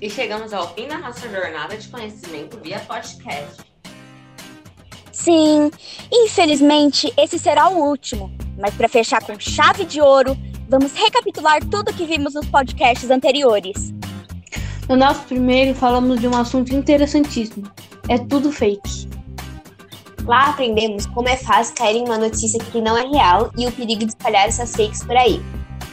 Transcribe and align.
E 0.00 0.10
chegamos 0.10 0.52
ao 0.52 0.74
fim 0.74 0.88
da 0.88 0.98
nossa 0.98 1.28
jornada 1.28 1.76
de 1.76 1.88
conhecimento 1.88 2.58
via 2.62 2.80
podcast. 2.80 3.64
Sim, 5.10 5.70
infelizmente 6.12 7.12
esse 7.16 7.38
será 7.38 7.70
o 7.70 7.88
último, 7.88 8.30
mas 8.58 8.74
para 8.74 8.88
fechar 8.88 9.22
com 9.24 9.38
chave 9.40 9.86
de 9.86 10.00
ouro, 10.00 10.36
vamos 10.68 10.92
recapitular 10.92 11.64
tudo 11.64 11.94
que 11.94 12.04
vimos 12.04 12.34
nos 12.34 12.46
podcasts 12.46 13.10
anteriores. 13.10 13.94
No 14.86 14.96
nosso 14.96 15.22
primeiro, 15.22 15.74
falamos 15.74 16.20
de 16.20 16.28
um 16.28 16.36
assunto 16.36 16.74
interessantíssimo: 16.74 17.68
é 18.08 18.18
tudo 18.18 18.52
fake. 18.52 19.08
Lá 20.26 20.50
aprendemos 20.50 21.06
como 21.06 21.28
é 21.28 21.36
fácil 21.36 21.74
cair 21.74 21.96
em 21.96 22.04
uma 22.04 22.18
notícia 22.18 22.58
que 22.58 22.80
não 22.80 22.98
é 22.98 23.06
real 23.06 23.50
e 23.56 23.66
o 23.66 23.72
perigo 23.72 24.00
de 24.00 24.10
espalhar 24.10 24.46
essas 24.46 24.76
fakes 24.76 25.02
por 25.02 25.16
aí. 25.16 25.40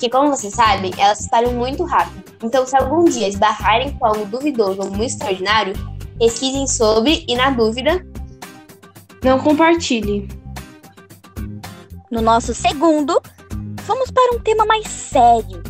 Porque, 0.00 0.16
como 0.16 0.30
vocês 0.30 0.54
sabem, 0.54 0.90
elas 0.96 1.18
se 1.18 1.24
espalham 1.24 1.52
muito 1.52 1.84
rápido. 1.84 2.24
Então, 2.42 2.64
se 2.64 2.74
algum 2.74 3.04
dia 3.04 3.28
esbarrarem 3.28 3.92
com 3.98 4.06
algo 4.06 4.24
duvidoso 4.24 4.80
ou 4.80 4.88
muito 4.88 5.02
extraordinário, 5.02 5.74
pesquisem 6.18 6.66
sobre 6.66 7.22
e, 7.28 7.36
na 7.36 7.50
dúvida, 7.50 8.02
não 9.22 9.38
compartilhe. 9.38 10.26
No 12.10 12.22
nosso 12.22 12.54
segundo, 12.54 13.20
vamos 13.82 14.10
para 14.10 14.34
um 14.34 14.40
tema 14.40 14.64
mais 14.64 14.86
sério: 14.86 15.62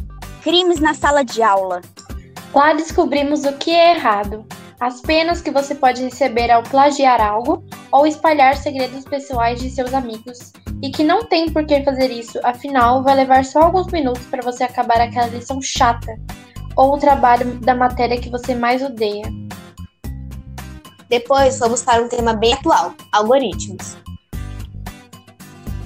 crimes 0.44 0.78
na 0.78 0.94
sala 0.94 1.24
de 1.24 1.42
aula. 1.42 1.80
Lá 2.54 2.72
descobrimos 2.72 3.44
o 3.44 3.52
que 3.54 3.72
é 3.72 3.96
errado, 3.96 4.46
as 4.80 5.02
penas 5.02 5.42
que 5.42 5.50
você 5.50 5.74
pode 5.74 6.02
receber 6.02 6.50
ao 6.50 6.62
plagiar 6.62 7.20
algo 7.20 7.62
ou 7.92 8.06
espalhar 8.06 8.56
segredos 8.56 9.04
pessoais 9.04 9.60
de 9.60 9.70
seus 9.70 9.92
amigos, 9.92 10.52
e 10.82 10.90
que 10.90 11.04
não 11.04 11.26
tem 11.26 11.50
por 11.50 11.66
que 11.66 11.84
fazer 11.84 12.10
isso, 12.10 12.40
afinal, 12.42 13.02
vai 13.02 13.14
levar 13.14 13.44
só 13.44 13.60
alguns 13.60 13.88
minutos 13.88 14.24
para 14.26 14.42
você 14.42 14.64
acabar 14.64 14.98
aquela 15.00 15.26
lição 15.26 15.60
chata 15.60 16.18
ou 16.74 16.94
o 16.94 16.98
trabalho 16.98 17.60
da 17.60 17.74
matéria 17.74 18.18
que 18.18 18.30
você 18.30 18.54
mais 18.54 18.82
odeia. 18.82 19.24
Depois 21.10 21.58
vamos 21.58 21.82
para 21.82 22.02
um 22.02 22.08
tema 22.08 22.32
bem 22.32 22.54
atual: 22.54 22.94
algoritmos. 23.12 23.96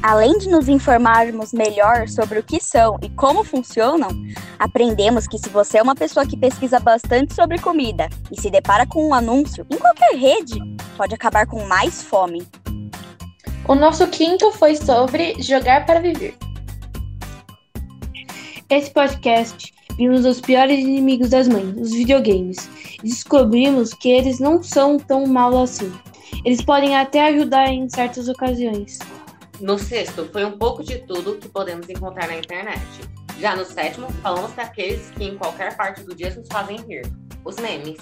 Além 0.05 0.37
de 0.37 0.51
nos 0.51 0.69
informarmos 0.69 1.55
melhor 1.55 2.07
sobre 2.09 2.39
o 2.39 2.43
que 2.43 2.61
são 2.61 2.99
e 3.01 3.09
como 3.09 3.43
funcionam, 3.43 4.11
aprendemos 4.59 5.27
que 5.27 5.39
se 5.39 5.49
você 5.49 5.79
é 5.79 5.83
uma 5.83 5.95
pessoa 5.95 6.27
que 6.27 6.37
pesquisa 6.37 6.79
bastante 6.79 7.33
sobre 7.33 7.59
comida 7.59 8.11
e 8.31 8.39
se 8.39 8.51
depara 8.51 8.87
com 8.87 9.09
um 9.09 9.15
anúncio 9.15 9.67
em 9.71 9.79
qualquer 9.79 10.15
rede, 10.15 10.61
pode 10.99 11.15
acabar 11.15 11.47
com 11.47 11.65
mais 11.65 12.03
fome. 12.03 12.47
O 13.67 13.75
nosso 13.75 14.07
quinto 14.09 14.53
foi 14.53 14.77
sobre 14.77 15.41
jogar 15.43 15.87
para 15.87 16.01
viver. 16.01 16.37
Esse 18.69 18.91
podcast 18.91 19.73
vimos 19.97 20.27
os 20.27 20.39
piores 20.39 20.81
inimigos 20.81 21.31
das 21.31 21.49
mães, 21.49 21.81
os 21.81 21.93
videogames, 21.93 22.69
descobrimos 23.03 23.95
que 23.95 24.11
eles 24.11 24.39
não 24.39 24.63
são 24.63 24.99
tão 24.99 25.27
mal 25.27 25.63
assim. 25.63 25.91
Eles 26.45 26.63
podem 26.63 26.95
até 26.95 27.29
ajudar 27.29 27.69
em 27.69 27.89
certas 27.89 28.29
ocasiões. 28.29 28.99
No 29.61 29.79
sexto, 29.79 30.29
foi 30.33 30.45
um 30.45 30.59
pouco 30.59 30.83
de 30.83 30.99
tudo 31.07 31.37
que 31.37 31.49
podemos 31.49 31.89
encontrar 31.89 32.27
na 32.27 32.37
internet. 32.37 32.83
Já 33.39 33.55
no 33.55 33.65
sétimo, 33.65 34.11
falamos 34.23 34.53
daqueles 34.53 35.11
que 35.11 35.25
em 35.25 35.37
qualquer 35.37 35.77
parte 35.77 36.03
do 36.03 36.15
dia 36.15 36.35
nos 36.35 36.47
fazem 36.49 36.77
rir, 36.89 37.03
os 37.45 37.57
memes. 37.57 37.99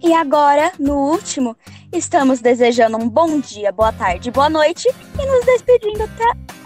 E 0.00 0.12
agora, 0.12 0.72
no 0.78 0.94
último, 0.94 1.56
estamos 1.92 2.40
desejando 2.40 2.96
um 2.96 3.08
bom 3.08 3.40
dia, 3.40 3.72
boa 3.72 3.92
tarde, 3.92 4.30
boa 4.30 4.48
noite 4.48 4.88
e 4.88 5.26
nos 5.26 5.44
despedindo 5.44 6.04
até 6.04 6.57